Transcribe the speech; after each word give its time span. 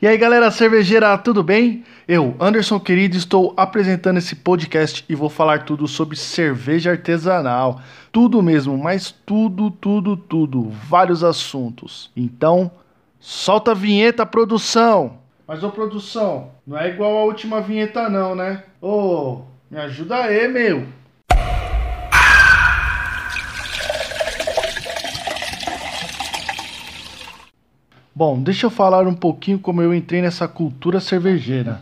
E 0.00 0.06
aí 0.06 0.16
galera 0.16 0.50
cervejeira, 0.50 1.18
tudo 1.18 1.42
bem? 1.42 1.84
Eu, 2.06 2.36
Anderson 2.38 2.78
Querido, 2.78 3.16
estou 3.16 3.52
apresentando 3.56 4.18
esse 4.18 4.36
podcast 4.36 5.04
e 5.08 5.14
vou 5.14 5.28
falar 5.28 5.64
tudo 5.64 5.88
sobre 5.88 6.16
cerveja 6.16 6.92
artesanal. 6.92 7.80
Tudo 8.12 8.40
mesmo, 8.42 8.78
mas 8.78 9.10
tudo, 9.10 9.70
tudo, 9.70 10.16
tudo. 10.16 10.70
Vários 10.70 11.24
assuntos. 11.24 12.12
Então, 12.16 12.70
solta 13.18 13.72
a 13.72 13.74
vinheta, 13.74 14.24
produção! 14.24 15.18
Mas 15.48 15.64
ô 15.64 15.70
produção, 15.70 16.50
não 16.64 16.78
é 16.78 16.88
igual 16.88 17.16
a 17.18 17.24
última 17.24 17.60
vinheta 17.60 18.08
não, 18.08 18.36
né? 18.36 18.62
Ô, 18.80 19.42
me 19.68 19.78
ajuda 19.78 20.16
aí, 20.16 20.46
meu! 20.46 21.01
Bom, 28.14 28.42
deixa 28.42 28.66
eu 28.66 28.70
falar 28.70 29.06
um 29.06 29.14
pouquinho 29.14 29.58
como 29.58 29.80
eu 29.80 29.94
entrei 29.94 30.20
nessa 30.20 30.46
cultura 30.46 31.00
cervejeira. 31.00 31.80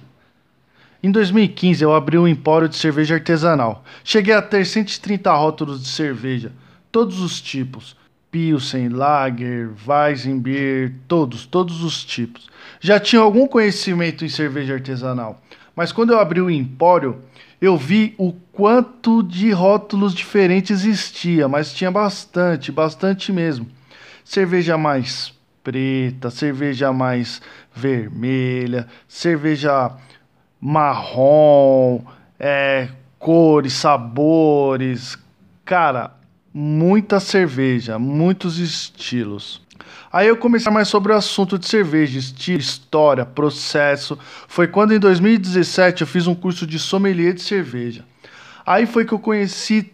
Em 1.03 1.11
2015 1.11 1.83
eu 1.83 1.93
abri 1.93 2.17
um 2.19 2.29
empório 2.29 2.69
de 2.69 2.77
cerveja 2.77 3.17
artesanal. 3.17 3.83
Cheguei 4.05 4.35
a 4.35 4.41
ter 4.41 4.65
130 4.65 5.33
rótulos 5.35 5.83
de 5.83 5.89
cerveja, 5.89 6.53
todos 6.93 7.21
os 7.21 7.41
tipos. 7.41 7.97
Pilsen, 8.31 8.91
Lager, 8.91 9.71
Weizenbier, 9.85 10.95
todos, 11.09 11.47
todos 11.47 11.83
os 11.83 12.05
tipos. 12.05 12.49
Já 12.81 13.01
tinha 13.01 13.21
algum 13.21 13.49
conhecimento 13.49 14.25
em 14.25 14.29
cerveja 14.29 14.75
artesanal, 14.75 15.43
mas 15.75 15.91
quando 15.91 16.13
eu 16.13 16.21
abri 16.21 16.41
o 16.41 16.49
empório, 16.49 17.23
eu 17.61 17.77
vi 17.77 18.15
o 18.17 18.33
quanto 18.53 19.21
de 19.25 19.51
rótulos 19.51 20.15
diferentes 20.15 20.85
existia, 20.85 21.49
mas 21.49 21.73
tinha 21.73 21.91
bastante, 21.91 22.71
bastante 22.71 23.33
mesmo. 23.33 23.67
Cerveja 24.25 24.79
mais 24.79 25.35
preta, 25.63 26.31
cerveja 26.31 26.93
mais 26.93 27.41
vermelha, 27.75 28.87
cerveja 29.07 29.91
marrom, 30.61 32.03
é, 32.39 32.89
cores, 33.19 33.75
sabores. 33.75 35.19
Cara, 35.65 36.13
muita 36.53 37.21
cerveja, 37.21 37.99
muitos 37.99 38.59
estilos. 38.59 39.63
Aí 40.13 40.27
eu 40.27 40.37
comecei 40.37 40.73
mais 40.73 40.89
sobre 40.89 41.13
o 41.13 41.17
assunto 41.17 41.57
de 41.57 41.69
cerveja, 41.69 42.19
estilo, 42.19 42.59
história, 42.59 43.25
processo. 43.25 44.19
Foi 44.49 44.67
quando 44.67 44.93
em 44.93 44.99
2017 44.99 46.01
eu 46.01 46.07
fiz 46.07 46.27
um 46.27 46.35
curso 46.35 46.67
de 46.67 46.79
sommelier 46.79 47.33
de 47.33 47.43
cerveja. 47.43 48.05
Aí 48.67 48.87
foi 48.87 49.05
que 49.05 49.13
eu 49.13 49.21
conheci 49.21 49.93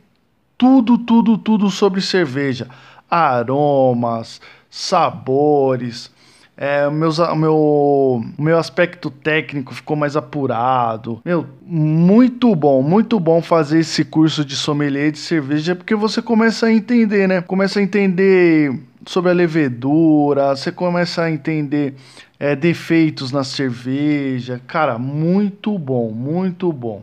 tudo, 0.57 0.97
tudo, 0.97 1.37
tudo 1.37 1.71
sobre 1.71 2.01
cerveja, 2.01 2.67
aromas, 3.11 4.41
sabores. 4.71 6.11
É, 6.59 6.89
meus, 6.89 7.19
meu, 7.37 8.25
meu 8.39 8.59
aspecto 8.59 9.11
técnico 9.11 9.75
ficou 9.75 9.95
mais 9.95 10.17
apurado. 10.17 11.21
Meu, 11.23 11.47
muito 11.63 12.55
bom, 12.57 12.83
muito 12.83 13.21
bom 13.21 13.43
fazer 13.43 13.81
esse 13.81 14.05
curso 14.05 14.43
de 14.43 14.57
sommelier 14.57 15.13
de 15.13 15.19
cerveja, 15.19 15.77
porque 15.77 15.95
você 15.95 16.23
começa 16.23 16.67
a 16.67 16.73
entender, 16.73 17.29
né? 17.29 17.43
Começa 17.43 17.79
a 17.79 17.83
entender 17.83 18.75
sobre 19.05 19.31
a 19.31 19.35
levedura, 19.35 20.57
você 20.57 20.73
começa 20.73 21.25
a 21.25 21.31
entender 21.31 21.95
é, 22.41 22.57
defeitos 22.57 23.31
na 23.31 23.45
cerveja. 23.45 24.61
Cara, 24.67 24.99
muito 24.99 25.79
bom, 25.79 26.11
muito 26.11 26.73
bom. 26.73 27.03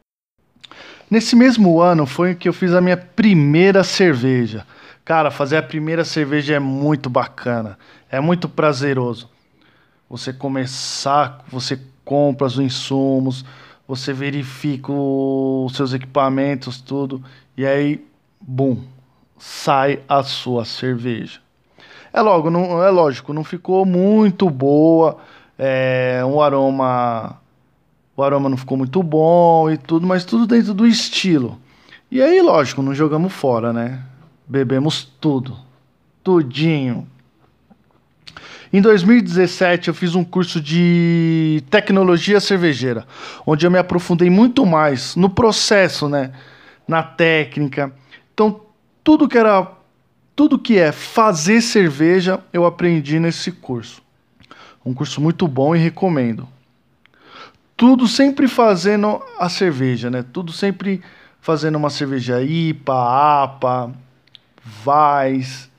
Nesse 1.09 1.36
mesmo 1.36 1.80
ano 1.80 2.08
foi 2.08 2.34
que 2.34 2.50
eu 2.50 2.54
fiz 2.54 2.74
a 2.74 2.81
minha 2.81 2.98
primeira 2.98 3.84
cerveja. 3.84 4.66
Cara, 5.06 5.30
fazer 5.30 5.58
a 5.58 5.64
primeira 5.64 6.06
cerveja 6.06 6.56
é 6.56 6.59
muito 6.59 7.09
bacana, 7.09 7.78
é 8.09 8.22
muito 8.22 8.48
prazeroso. 8.48 9.30
Você 10.09 10.31
começar, 10.31 11.44
você 11.50 11.78
compra 12.06 12.47
os 12.47 12.58
insumos, 12.58 13.44
você 13.86 14.13
verifica 14.13 14.94
os 14.94 15.75
seus 15.75 15.94
equipamentos, 15.94 16.80
tudo, 16.80 17.22
e 17.58 17.66
aí, 17.66 18.06
bum, 18.40 18.81
sai 19.38 20.00
a 20.08 20.24
sua 20.24 20.63
cerveja. 20.63 21.42
É 22.13 22.22
logo, 22.22 22.50
não, 22.50 22.81
é 22.81 22.90
lógico, 22.90 23.34
não 23.34 23.44
ficou 23.44 23.86
muito 23.86 24.50
boa, 24.50 25.18
é, 25.59 26.22
aroma, 26.42 27.42
o 28.16 28.24
aroma 28.24 28.47
não 28.47 28.56
ficou 28.56 28.78
muito 28.78 29.03
bom 29.03 29.69
e 29.69 29.78
tudo, 29.78 30.08
mas 30.08 30.24
tudo 30.24 30.47
dentro 30.47 30.74
do 30.74 30.88
estilo. 30.88 31.59
E 32.09 32.22
aí, 32.22 32.42
lógico, 32.42 32.81
não 32.81 32.94
jogamos 32.94 33.34
fora, 33.34 33.74
né? 33.74 34.02
Bebemos 34.53 35.12
tudo. 35.19 35.58
Tudinho. 36.24 37.08
Em 38.72 38.80
2017 38.84 39.88
eu 39.88 39.96
fiz 39.96 40.14
um 40.14 40.24
curso 40.24 40.62
de 40.62 41.64
tecnologia 41.72 42.40
cervejeira, 42.40 43.08
onde 43.47 43.66
eu 43.66 43.72
me 43.72 43.80
aprofundei 43.80 44.30
muito 44.30 44.63
mais 44.63 45.16
no 45.16 45.28
processo, 45.28 46.08
né, 46.08 46.34
na 46.88 47.02
técnica. 47.02 47.92
Então, 48.31 48.62
tudo 49.03 49.28
que 49.28 49.40
era 49.40 49.72
tudo 50.36 50.59
que 50.59 50.78
é 50.78 50.92
fazer 50.92 51.59
cerveja, 51.59 52.40
eu 52.53 52.63
aprendi 52.63 53.19
nesse 53.19 53.52
curso. 53.52 54.03
Um 54.86 54.94
curso 54.94 55.19
muito 55.19 55.47
bom 55.47 55.75
e 55.75 55.80
recomendo. 55.80 56.47
Tudo 57.75 58.08
sempre 58.08 58.47
fazendo 58.47 59.19
a 59.40 59.50
cerveja, 59.50 60.12
né? 60.12 60.24
Tudo 60.31 60.52
sempre 60.52 61.02
fazendo 61.42 61.75
uma 61.75 61.90
cerveja 61.90 62.40
IPA, 62.44 63.44
APA, 63.44 64.03
Vais. 64.63 65.69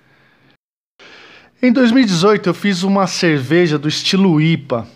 Em 1.63 1.73
2018 1.73 2.51
eu 2.51 2.55
fiz 2.55 2.83
uma 2.83 3.07
cerveja 3.07 3.79
do 3.79 3.89
estilo 3.89 4.41
IPA, 4.41 4.87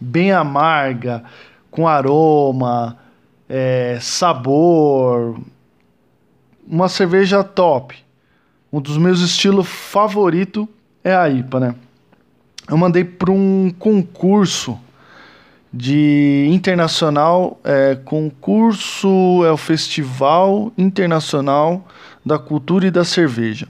bem 0.00 0.30
amarga, 0.30 1.24
com 1.70 1.88
aroma, 1.88 2.96
é, 3.48 3.98
sabor, 4.00 5.40
uma 6.66 6.88
cerveja 6.88 7.42
top. 7.42 7.96
Um 8.72 8.80
dos 8.80 8.96
meus 8.96 9.20
estilos 9.20 9.66
favorito 9.66 10.68
é 11.02 11.14
a 11.14 11.28
IPA, 11.28 11.60
né? 11.60 11.74
Eu 12.68 12.76
mandei 12.76 13.04
para 13.04 13.30
um 13.30 13.72
concurso 13.76 14.78
de 15.76 16.46
internacional, 16.50 17.60
é, 17.64 17.96
concurso 18.04 19.44
é 19.44 19.50
o 19.50 19.56
Festival 19.56 20.72
Internacional 20.78 21.84
da 22.24 22.38
Cultura 22.38 22.86
e 22.86 22.92
da 22.92 23.04
Cerveja. 23.04 23.66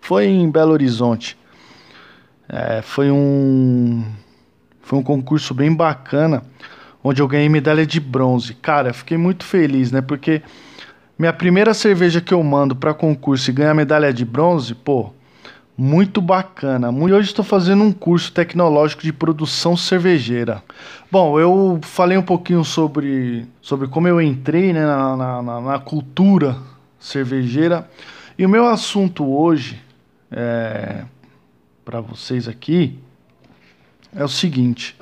Foi 0.00 0.26
em 0.26 0.50
Belo 0.50 0.72
Horizonte. 0.72 1.38
É, 2.48 2.82
foi 2.82 3.08
um 3.10 4.04
foi 4.82 4.98
um 4.98 5.02
concurso 5.02 5.54
bem 5.54 5.72
bacana, 5.72 6.42
onde 7.02 7.22
eu 7.22 7.28
ganhei 7.28 7.48
medalha 7.48 7.86
de 7.86 8.00
bronze. 8.00 8.54
Cara, 8.54 8.92
fiquei 8.92 9.16
muito 9.16 9.44
feliz, 9.44 9.92
né? 9.92 10.02
Porque 10.02 10.42
minha 11.16 11.32
primeira 11.32 11.72
cerveja 11.72 12.20
que 12.20 12.34
eu 12.34 12.42
mando 12.42 12.74
para 12.74 12.92
concurso 12.92 13.48
e 13.48 13.54
ganhar 13.54 13.72
medalha 13.74 14.12
de 14.12 14.24
bronze, 14.24 14.74
pô, 14.74 15.12
muito 15.76 16.20
bacana. 16.20 16.92
E 16.92 17.12
hoje 17.12 17.28
estou 17.28 17.44
fazendo 17.44 17.82
um 17.82 17.92
curso 17.92 18.32
tecnológico 18.32 19.02
de 19.02 19.12
produção 19.12 19.76
cervejeira. 19.76 20.62
Bom, 21.10 21.38
eu 21.38 21.78
falei 21.82 22.16
um 22.16 22.22
pouquinho 22.22 22.64
sobre, 22.64 23.46
sobre 23.60 23.88
como 23.88 24.06
eu 24.06 24.20
entrei 24.20 24.72
né, 24.72 24.86
na, 24.86 25.42
na, 25.42 25.60
na 25.60 25.78
cultura 25.78 26.56
cervejeira. 26.98 27.88
E 28.38 28.46
o 28.46 28.48
meu 28.48 28.66
assunto 28.66 29.24
hoje, 29.24 29.80
é, 30.30 31.04
para 31.84 32.00
vocês 32.00 32.48
aqui, 32.48 32.98
é 34.14 34.24
o 34.24 34.28
seguinte: 34.28 34.96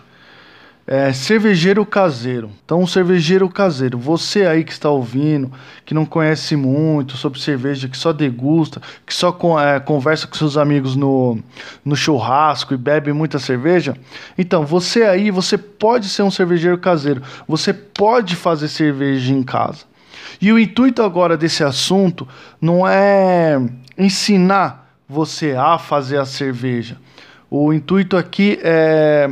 é, 0.86 1.12
cervejeiro 1.12 1.86
caseiro. 1.86 2.50
Então, 2.64 2.86
cervejeiro 2.86 3.48
caseiro, 3.48 3.98
você 3.98 4.46
aí 4.46 4.64
que 4.64 4.72
está 4.72 4.90
ouvindo, 4.90 5.50
que 5.84 5.94
não 5.94 6.04
conhece 6.04 6.56
muito 6.56 7.16
sobre 7.16 7.40
cerveja, 7.40 7.88
que 7.88 7.96
só 7.96 8.12
degusta, 8.12 8.80
que 9.06 9.14
só 9.14 9.36
é, 9.60 9.78
conversa 9.80 10.26
com 10.26 10.34
seus 10.34 10.56
amigos 10.56 10.96
no, 10.96 11.38
no 11.84 11.94
churrasco 11.94 12.74
e 12.74 12.76
bebe 12.76 13.12
muita 13.12 13.38
cerveja, 13.38 13.96
então 14.36 14.66
você 14.66 15.04
aí, 15.04 15.30
você 15.30 15.56
pode 15.56 16.08
ser 16.08 16.22
um 16.22 16.30
cervejeiro 16.30 16.78
caseiro, 16.78 17.22
você 17.46 17.72
pode 17.72 18.34
fazer 18.34 18.68
cerveja 18.68 19.32
em 19.32 19.42
casa. 19.42 19.84
E 20.40 20.52
o 20.52 20.58
intuito 20.58 21.02
agora 21.02 21.36
desse 21.36 21.62
assunto 21.62 22.26
não 22.60 22.86
é 22.86 23.60
ensinar 23.96 24.96
você 25.08 25.52
a 25.52 25.78
fazer 25.78 26.18
a 26.18 26.24
cerveja. 26.24 26.96
O 27.48 27.72
intuito 27.72 28.16
aqui 28.16 28.58
é 28.62 29.30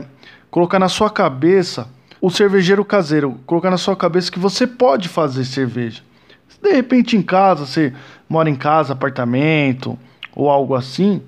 colocar 0.51 0.79
na 0.79 0.89
sua 0.89 1.11
cabeça 1.11 1.89
o 2.21 2.31
cervejeiro 2.31 2.85
caseiro, 2.85 3.41
colocar 3.47 3.71
na 3.71 3.79
sua 3.79 3.97
cabeça 3.97 4.31
que 4.31 4.39
você 4.39 4.67
pode 4.67 5.09
fazer 5.09 5.45
cerveja. 5.45 6.03
De 6.63 6.73
repente 6.73 7.17
em 7.17 7.23
casa, 7.23 7.65
você 7.65 7.95
mora 8.29 8.51
em 8.51 8.57
casa, 8.57 8.93
apartamento 8.93 9.99
ou 10.35 10.51
algo 10.51 10.75
assim, 10.75 11.23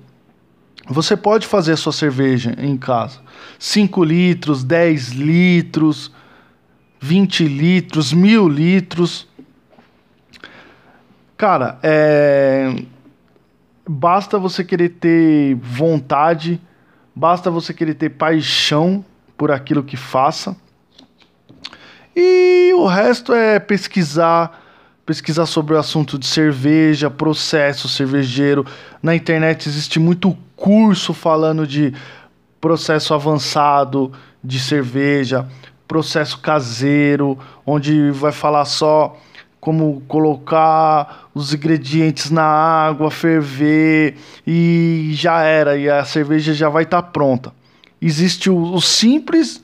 você 0.87 1.17
pode 1.17 1.47
fazer 1.47 1.73
a 1.73 1.77
sua 1.77 1.93
cerveja 1.93 2.55
em 2.57 2.77
casa. 2.77 3.19
5 3.57 4.03
litros, 4.03 4.63
10 4.63 5.11
litros, 5.13 6.11
20 6.99 7.47
litros, 7.47 8.13
mil 8.13 8.47
litros. 8.47 9.27
Cara, 11.35 11.79
é... 11.81 12.83
basta 13.87 14.37
você 14.37 14.63
querer 14.63 14.89
ter 14.89 15.55
vontade, 15.55 16.61
basta 17.15 17.49
você 17.49 17.73
querer 17.73 17.95
ter 17.95 18.09
paixão 18.09 19.03
por 19.43 19.51
aquilo 19.51 19.83
que 19.83 19.97
faça. 19.97 20.55
E 22.15 22.71
o 22.77 22.85
resto 22.85 23.33
é 23.33 23.59
pesquisar, 23.59 24.57
pesquisar 25.05 25.45
sobre 25.45 25.73
o 25.73 25.77
assunto 25.77 26.17
de 26.17 26.25
cerveja, 26.25 27.09
processo 27.09 27.89
cervejeiro. 27.89 28.65
Na 29.01 29.13
internet 29.13 29.67
existe 29.67 29.99
muito 29.99 30.33
curso 30.55 31.13
falando 31.13 31.67
de 31.67 31.93
processo 32.61 33.13
avançado 33.13 34.13
de 34.41 34.57
cerveja, 34.61 35.45
processo 35.89 36.39
caseiro, 36.39 37.37
onde 37.65 38.11
vai 38.11 38.31
falar 38.31 38.63
só 38.63 39.17
como 39.59 40.01
colocar 40.07 41.27
os 41.35 41.53
ingredientes 41.53 42.31
na 42.31 42.45
água, 42.45 43.11
ferver 43.11 44.15
e 44.47 45.11
já 45.15 45.41
era, 45.41 45.75
e 45.75 45.89
a 45.89 46.05
cerveja 46.05 46.53
já 46.53 46.69
vai 46.69 46.83
estar 46.83 47.01
tá 47.01 47.09
pronta. 47.09 47.51
Existe 48.05 48.49
o, 48.49 48.73
o 48.73 48.81
simples 48.81 49.63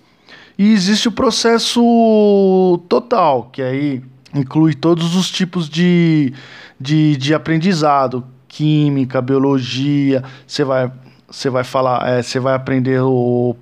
e 0.57 0.71
existe 0.74 1.07
o 1.07 1.12
processo 1.12 2.81
total, 2.88 3.50
que 3.51 3.62
aí 3.62 4.01
inclui 4.33 4.74
todos 4.74 5.15
os 5.15 5.30
tipos 5.30 5.69
de, 5.69 6.33
de, 6.80 7.18
de 7.18 7.33
aprendizado, 7.33 8.24
química, 8.47 9.21
biologia, 9.21 10.24
você 10.45 10.63
vai, 10.63 10.91
você 11.30 11.50
vai 11.50 11.63
falar, 11.63 12.09
é, 12.09 12.21
você 12.21 12.39
vai 12.39 12.56
aprender 12.56 13.01
o, 13.01 13.56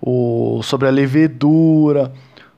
o, 0.00 0.60
sobre 0.62 0.88
a 0.88 0.90
levedura, 0.90 2.12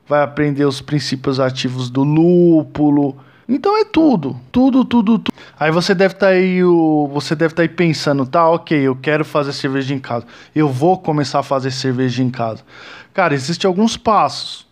vai 0.07 0.23
aprender 0.23 0.65
os 0.65 0.81
princípios 0.81 1.41
ativos 1.41 1.91
do 1.91 2.05
lúpulo. 2.05 3.17
Então 3.49 3.77
é 3.77 3.85
tudo, 3.85 4.41
tudo, 4.51 4.85
tudo, 4.85 5.19
tudo. 5.19 5.33
Aí 5.59 5.71
você 5.71 5.95
deve 5.95 6.15
estar 6.15 6.27
tá 6.27 6.33
aí, 6.33 6.65
o, 6.65 7.09
você 7.13 7.35
deve 7.35 7.53
estar 7.53 7.63
tá 7.63 7.63
aí 7.63 7.69
pensando, 7.69 8.27
tá, 8.27 8.49
ok, 8.49 8.79
eu 8.79 8.97
quero 8.97 9.25
fazer 9.25 9.53
cerveja 9.53 9.95
em 9.95 9.99
casa, 9.99 10.27
eu 10.55 10.69
vou 10.69 10.99
começar 10.99 11.41
a 11.41 11.43
fazer 11.43 11.71
cerveja 11.71 12.23
em 12.23 12.31
casa. 12.31 12.65
Cara, 13.13 13.35
existem 13.35 13.69
alguns 13.69 13.97
passos. 13.97 14.67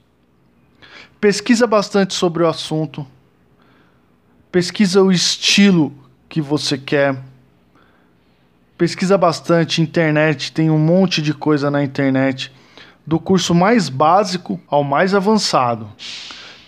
Pesquisa 1.20 1.66
bastante 1.66 2.14
sobre 2.14 2.42
o 2.42 2.48
assunto. 2.48 3.06
Pesquisa 4.50 5.02
o 5.02 5.12
estilo 5.12 5.92
que 6.28 6.40
você 6.40 6.76
quer. 6.76 7.16
Pesquisa 8.76 9.16
bastante 9.16 9.80
internet, 9.80 10.50
tem 10.50 10.70
um 10.70 10.78
monte 10.78 11.22
de 11.22 11.32
coisa 11.32 11.70
na 11.70 11.84
internet 11.84 12.50
do 13.06 13.20
curso 13.20 13.54
mais 13.54 13.88
básico 13.88 14.60
ao 14.66 14.82
mais 14.82 15.14
avançado. 15.14 15.88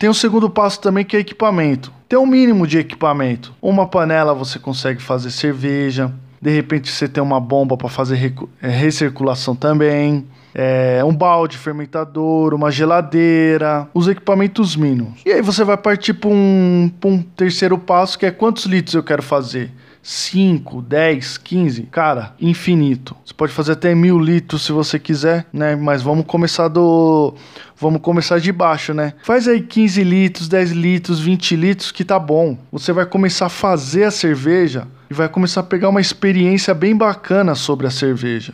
Tem 0.04 0.10
o 0.10 0.12
segundo 0.12 0.50
passo 0.50 0.82
também 0.82 1.02
que 1.02 1.16
é 1.16 1.20
equipamento. 1.20 1.90
Tem 2.06 2.18
um 2.18 2.26
mínimo 2.26 2.66
de 2.66 2.76
equipamento. 2.76 3.54
Uma 3.62 3.86
panela 3.86 4.34
você 4.34 4.58
consegue 4.58 5.00
fazer 5.00 5.30
cerveja. 5.30 6.12
De 6.42 6.50
repente 6.50 6.92
você 6.92 7.08
tem 7.08 7.22
uma 7.22 7.40
bomba 7.40 7.74
para 7.74 7.88
fazer 7.88 8.34
é, 8.60 8.68
recirculação 8.68 9.56
também. 9.56 10.26
É, 10.54 11.02
um 11.06 11.16
balde 11.16 11.56
fermentador, 11.56 12.52
uma 12.52 12.70
geladeira, 12.70 13.88
os 13.94 14.06
equipamentos 14.06 14.76
mínimos. 14.76 15.22
E 15.24 15.32
aí 15.32 15.40
você 15.40 15.64
vai 15.64 15.78
partir 15.78 16.12
para 16.12 16.28
um, 16.28 16.90
um 17.02 17.22
terceiro 17.22 17.78
passo 17.78 18.18
que 18.18 18.26
é 18.26 18.30
quantos 18.30 18.66
litros 18.66 18.94
eu 18.94 19.02
quero 19.02 19.22
fazer. 19.22 19.70
5, 20.04 20.82
10, 20.82 21.38
15, 21.38 21.82
cara, 21.84 22.34
infinito. 22.38 23.16
Você 23.24 23.32
pode 23.32 23.52
fazer 23.54 23.72
até 23.72 23.94
mil 23.94 24.18
litros 24.18 24.66
se 24.66 24.70
você 24.70 24.98
quiser, 24.98 25.46
né? 25.50 25.74
Mas 25.74 26.02
vamos 26.02 26.26
começar 26.26 26.68
do. 26.68 27.34
Vamos 27.74 28.02
começar 28.02 28.38
de 28.38 28.52
baixo, 28.52 28.92
né? 28.92 29.14
Faz 29.24 29.48
aí 29.48 29.62
15 29.62 30.04
litros, 30.04 30.46
10 30.46 30.72
litros, 30.72 31.20
20 31.20 31.56
litros 31.56 31.90
que 31.90 32.04
tá 32.04 32.18
bom. 32.18 32.58
Você 32.70 32.92
vai 32.92 33.06
começar 33.06 33.46
a 33.46 33.48
fazer 33.48 34.04
a 34.04 34.10
cerveja 34.10 34.86
e 35.10 35.14
vai 35.14 35.28
começar 35.28 35.60
a 35.60 35.64
pegar 35.64 35.88
uma 35.88 36.02
experiência 36.02 36.74
bem 36.74 36.94
bacana 36.94 37.54
sobre 37.54 37.86
a 37.86 37.90
cerveja. 37.90 38.52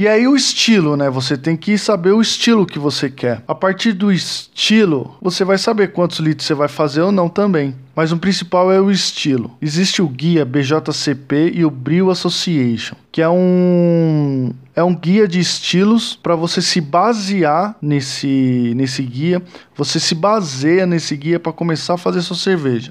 E 0.00 0.08
aí 0.08 0.26
o 0.26 0.34
estilo, 0.34 0.96
né? 0.96 1.10
Você 1.10 1.36
tem 1.36 1.54
que 1.54 1.76
saber 1.76 2.12
o 2.12 2.22
estilo 2.22 2.64
que 2.64 2.78
você 2.78 3.10
quer. 3.10 3.42
A 3.46 3.54
partir 3.54 3.92
do 3.92 4.10
estilo, 4.10 5.14
você 5.20 5.44
vai 5.44 5.58
saber 5.58 5.92
quantos 5.92 6.20
litros 6.20 6.46
você 6.46 6.54
vai 6.54 6.68
fazer 6.68 7.02
ou 7.02 7.12
não 7.12 7.28
também. 7.28 7.74
Mas 7.94 8.10
o 8.10 8.16
principal 8.16 8.72
é 8.72 8.80
o 8.80 8.90
estilo. 8.90 9.54
Existe 9.60 10.00
o 10.00 10.08
guia 10.08 10.42
BJCP 10.42 11.52
e 11.54 11.66
o 11.66 11.70
Brew 11.70 12.10
Association, 12.10 12.96
que 13.12 13.20
é 13.20 13.28
um 13.28 14.54
é 14.74 14.82
um 14.82 14.96
guia 14.96 15.28
de 15.28 15.38
estilos 15.38 16.16
para 16.16 16.34
você 16.34 16.62
se 16.62 16.80
basear 16.80 17.76
nesse 17.82 18.72
nesse 18.74 19.02
guia. 19.02 19.42
Você 19.76 20.00
se 20.00 20.14
baseia 20.14 20.86
nesse 20.86 21.14
guia 21.14 21.38
para 21.38 21.52
começar 21.52 21.92
a 21.92 21.98
fazer 21.98 22.22
sua 22.22 22.36
cerveja. 22.36 22.90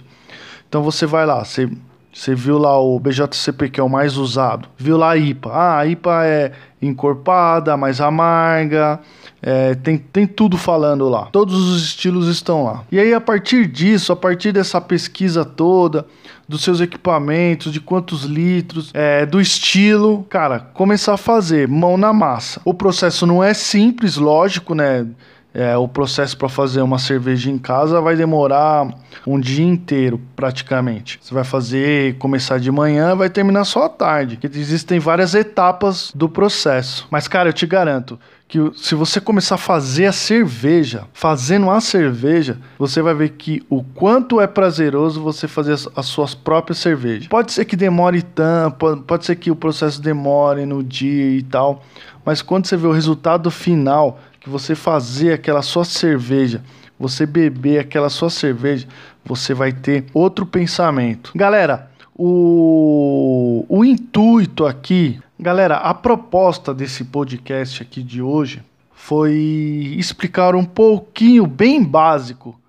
Então 0.68 0.84
você 0.84 1.08
vai 1.08 1.26
lá, 1.26 1.44
você 1.44 1.68
você 2.14 2.34
viu 2.34 2.58
lá 2.58 2.80
o 2.80 3.00
BJCP, 3.00 3.70
que 3.70 3.80
é 3.80 3.84
o 3.84 3.90
mais 3.90 4.18
usado. 4.18 4.68
Viu 4.78 4.98
lá 4.98 5.12
a 5.12 5.18
IPA. 5.18 5.50
Ah, 5.52 5.80
a 5.80 5.86
IPA 5.86 6.26
é 6.26 6.52
encorpada, 6.82 7.78
mais 7.78 8.02
amarga. 8.02 9.00
É, 9.42 9.76
tem, 9.76 9.98
tem 9.98 10.28
tudo 10.28 10.58
falando 10.58 11.08
lá. 11.08 11.28
Todos 11.32 11.56
os 11.56 11.84
estilos 11.84 12.28
estão 12.28 12.64
lá. 12.64 12.84
E 12.92 13.00
aí, 13.00 13.14
a 13.14 13.22
partir 13.22 13.68
disso, 13.68 14.12
a 14.12 14.16
partir 14.16 14.52
dessa 14.52 14.82
pesquisa 14.82 15.46
toda, 15.46 16.06
dos 16.48 16.64
seus 16.64 16.82
equipamentos, 16.82 17.72
de 17.72 17.80
quantos 17.80 18.24
litros, 18.24 18.90
é, 18.94 19.26
do 19.26 19.40
estilo, 19.40 20.26
cara, 20.30 20.60
começar 20.60 21.14
a 21.14 21.18
fazer 21.18 21.68
mão 21.68 21.96
na 21.96 22.12
massa. 22.12 22.60
O 22.66 22.74
processo 22.74 23.26
não 23.26 23.44
é 23.44 23.54
simples, 23.54 24.18
lógico, 24.18 24.74
né? 24.74 25.06
É, 25.54 25.76
o 25.76 25.88
processo 25.88 26.38
para 26.38 26.48
fazer 26.48 26.82
uma 26.82 27.00
cerveja 27.00 27.50
em 27.50 27.58
casa 27.58 28.00
vai 28.00 28.16
demorar 28.16 28.88
um 29.26 29.40
dia 29.40 29.66
inteiro, 29.66 30.22
praticamente. 30.36 31.20
Você 31.22 31.34
vai 31.34 31.44
fazer, 31.44 32.18
começar 32.18 32.60
de 32.60 32.72
manhã, 32.72 33.16
vai 33.16 33.30
terminar 33.30 33.66
só 33.66 33.86
à 33.86 33.90
tarde. 33.90 34.40
Existem 34.44 35.00
várias 35.00 35.34
etapas 35.34 36.12
do 36.14 36.30
processo. 36.30 37.08
Mas, 37.10 37.28
cara, 37.28 37.50
eu 37.50 37.54
te 37.54 37.66
garanto 37.66 38.20
que 38.50 38.58
se 38.76 38.96
você 38.96 39.22
começar 39.22 39.56
a 39.56 39.60
fazer 39.60 40.08
a 40.08 40.12
cerveja, 40.12 41.04
fazendo 41.14 41.70
a 41.70 41.80
cerveja, 41.80 42.58
você 42.80 43.00
vai 43.00 43.14
ver 43.14 43.30
que 43.30 43.62
o 43.70 43.84
quanto 43.84 44.42
é 44.42 44.48
prazeroso 44.48 45.22
você 45.22 45.48
fazer 45.48 45.74
as, 45.74 45.88
as 45.96 46.08
suas 46.08 46.34
próprias 46.34 46.80
cervejas. 46.80 47.28
Pode 47.28 47.52
ser 47.52 47.64
que 47.66 47.76
demore 47.76 48.24
tanto, 48.24 49.04
pode, 49.04 49.26
ser 49.26 49.36
que 49.36 49.52
o 49.52 49.56
processo 49.56 50.02
demore 50.02 50.66
no 50.66 50.84
dia 50.84 51.38
e 51.38 51.44
tal, 51.44 51.84
mas 52.26 52.42
quando 52.42 52.66
você 52.66 52.76
vê 52.76 52.88
o 52.88 52.92
resultado 52.92 53.52
final, 53.52 54.20
você 54.50 54.76
fazer 54.76 55.34
aquela 55.34 55.62
sua 55.62 55.86
cerveja, 55.86 56.64
você 57.00 57.26
beber 57.26 57.80
aquela 57.80 58.10
sua 58.10 58.30
cerveja, 58.30 58.88
você 59.24 59.54
vai 59.54 59.72
ter 59.72 60.06
outro 60.14 60.46
pensamento. 60.46 61.32
Galera, 61.36 61.90
o, 62.16 63.66
o 63.70 63.86
intuito 63.86 64.66
aqui, 64.66 65.20
galera, 65.40 65.78
a 65.78 65.94
proposta 65.94 66.74
desse 66.74 67.06
podcast 67.06 67.82
aqui 67.82 68.04
de 68.04 68.22
hoje 68.22 68.62
foi 68.92 69.96
explicar 69.98 70.56
um 70.56 70.66
pouquinho, 70.66 71.48
bem 71.48 71.84
básico, 71.84 72.60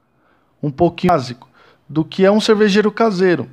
um 0.62 0.70
pouquinho 0.70 1.12
básico, 1.12 1.49
do 1.88 2.04
que 2.04 2.25
é 2.25 2.30
um 2.30 2.40
cervejeiro 2.40 2.92
caseiro 2.92 3.49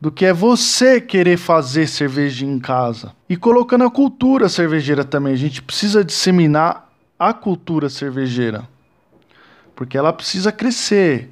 do 0.00 0.12
que 0.12 0.26
é 0.26 0.32
você 0.32 1.00
querer 1.00 1.36
fazer 1.36 1.86
cerveja 1.86 2.44
em 2.44 2.58
casa. 2.58 3.12
E 3.28 3.36
colocando 3.36 3.84
a 3.84 3.90
cultura 3.90 4.48
cervejeira 4.48 5.04
também. 5.04 5.32
A 5.32 5.36
gente 5.36 5.62
precisa 5.62 6.04
disseminar 6.04 6.85
a 7.18 7.32
cultura 7.32 7.88
cervejeira. 7.88 8.68
Porque 9.74 9.96
ela 9.96 10.12
precisa 10.12 10.52
crescer. 10.52 11.30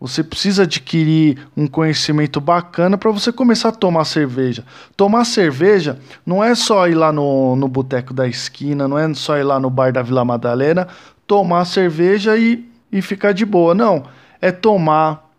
Você 0.00 0.24
precisa 0.24 0.62
adquirir 0.62 1.46
um 1.54 1.66
conhecimento 1.66 2.40
bacana 2.40 2.96
para 2.96 3.10
você 3.10 3.30
começar 3.30 3.68
a 3.68 3.72
tomar 3.72 4.06
cerveja. 4.06 4.64
Tomar 4.96 5.24
cerveja 5.24 5.98
não 6.24 6.42
é 6.42 6.54
só 6.54 6.88
ir 6.88 6.94
lá 6.94 7.12
no, 7.12 7.54
no 7.54 7.68
boteco 7.68 8.14
da 8.14 8.26
esquina, 8.26 8.88
não 8.88 8.98
é 8.98 9.12
só 9.12 9.36
ir 9.36 9.42
lá 9.42 9.60
no 9.60 9.68
bar 9.68 9.92
da 9.92 10.00
Vila 10.00 10.24
Madalena, 10.24 10.88
tomar 11.26 11.66
cerveja 11.66 12.34
e, 12.36 12.66
e 12.90 13.02
ficar 13.02 13.32
de 13.32 13.44
boa. 13.44 13.74
Não. 13.74 14.04
É 14.40 14.50
tomar, 14.50 15.30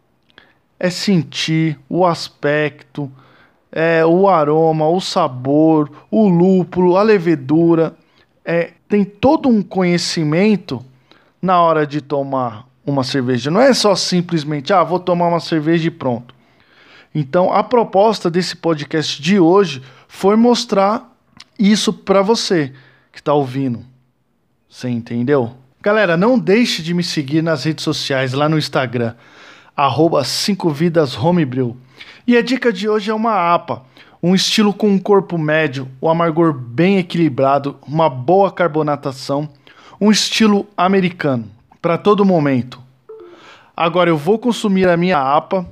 é 0.80 0.92
sentir 0.92 1.80
o 1.90 2.06
aspecto, 2.06 3.12
é 3.72 4.06
o 4.06 4.30
aroma, 4.30 4.88
o 4.88 5.02
sabor, 5.02 5.90
o 6.12 6.28
lúpulo, 6.28 6.98
a 6.98 7.02
levedura. 7.02 7.96
É 8.46 8.74
tem 8.92 9.06
todo 9.06 9.48
um 9.48 9.64
conhecimento 9.64 10.84
na 11.42 11.62
hora 11.62 11.88
de 11.88 12.02
tomar 12.02 12.68
uma 12.86 13.06
cerveja. 13.06 13.50
Não 13.50 13.62
é 13.62 13.74
só 13.74 13.96
simplesmente, 13.96 14.74
ah, 14.74 14.84
vou 14.84 15.00
tomar 15.00 15.30
uma 15.30 15.40
cerveja 15.40 15.88
e 15.88 15.92
pronto. 15.92 16.36
Então, 17.16 17.54
a 17.54 17.64
proposta 17.64 18.30
desse 18.30 18.54
podcast 18.54 19.22
de 19.22 19.40
hoje 19.40 19.82
foi 20.10 20.36
mostrar 20.36 21.10
isso 21.58 21.94
para 21.94 22.22
você 22.22 22.74
que 23.14 23.20
está 23.20 23.34
ouvindo. 23.34 23.86
Você 24.70 24.90
entendeu? 24.90 25.54
Galera, 25.82 26.18
não 26.18 26.38
deixe 26.38 26.84
de 26.84 26.94
me 26.94 27.02
seguir 27.02 27.42
nas 27.42 27.64
redes 27.64 27.86
sociais, 27.86 28.34
lá 28.34 28.50
no 28.50 28.58
Instagram, 28.58 29.16
arroba 29.74 30.22
5vidashomebrew. 30.22 31.78
E 32.28 32.36
a 32.36 32.42
dica 32.42 32.74
de 32.74 32.90
hoje 32.90 33.10
é 33.10 33.14
uma 33.14 33.54
APA 33.54 33.84
um 34.22 34.36
estilo 34.36 34.74
com 34.74 34.90
um 34.90 35.00
corpo 35.00 35.38
médio, 35.38 35.88
o 36.00 36.08
um 36.08 36.10
amargor 36.10 36.54
bem 36.54 36.98
equilibrado, 36.98 37.78
uma 37.88 38.10
boa 38.10 38.52
carbonatação, 38.52 39.50
um 40.00 40.12
estilo 40.12 40.68
americano, 40.78 41.50
para 41.82 41.98
todo 41.98 42.26
momento. 42.26 42.80
Agora 43.76 44.10
eu 44.10 44.18
vou 44.18 44.38
consumir 44.38 44.88
a 44.88 44.98
minha 44.98 45.18
APA 45.18 45.66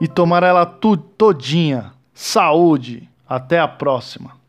e 0.00 0.06
tomar 0.06 0.42
ela 0.42 0.64
todinha. 0.64 1.92
Saúde! 2.14 3.08
Até 3.28 3.58
a 3.58 3.66
próxima! 3.66 4.32